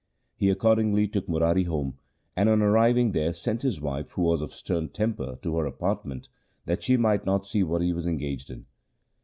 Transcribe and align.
He 0.35 0.49
accordingly 0.49 1.07
took 1.07 1.29
Murari 1.29 1.65
home, 1.65 1.99
and 2.35 2.49
on 2.49 2.59
arriving 2.63 3.11
there 3.11 3.33
sent 3.33 3.61
his 3.61 3.79
wife, 3.79 4.09
who 4.13 4.23
was 4.23 4.41
of 4.41 4.51
stern 4.51 4.89
temper, 4.89 5.37
to 5.43 5.55
her 5.57 5.67
apartment, 5.67 6.27
that 6.65 6.81
she 6.81 6.97
might 6.97 7.23
not 7.23 7.45
see 7.45 7.61
what 7.61 7.83
he 7.83 7.93
was 7.93 8.07
engaged 8.07 8.49
in. 8.49 8.65